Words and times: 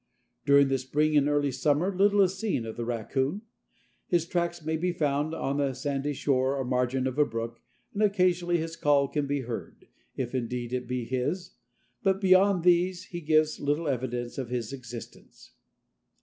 During 0.47 0.69
the 0.69 0.79
spring 0.79 1.15
and 1.15 1.27
early 1.29 1.51
summer 1.51 1.95
little 1.95 2.21
is 2.23 2.35
seen 2.35 2.65
of 2.65 2.75
the 2.75 2.85
raccoon. 2.85 3.43
His 4.07 4.25
tracks 4.25 4.65
may 4.65 4.75
be 4.75 4.91
found 4.91 5.35
on 5.35 5.61
a 5.61 5.75
sandy 5.75 6.13
shore 6.13 6.57
or 6.57 6.65
margin 6.65 7.05
of 7.05 7.19
a 7.19 7.23
brook 7.27 7.61
and 7.93 8.01
occasionally 8.01 8.57
his 8.57 8.75
call 8.75 9.07
can 9.07 9.27
be 9.27 9.41
heard, 9.41 9.87
if 10.15 10.33
indeed 10.33 10.73
it 10.73 10.87
be 10.87 11.05
his, 11.05 11.51
but 12.01 12.19
beyond 12.19 12.63
these 12.63 13.03
he 13.09 13.21
gives 13.21 13.59
little 13.59 13.87
evidence 13.87 14.39
of 14.39 14.49
his 14.49 14.73
existence. 14.73 15.51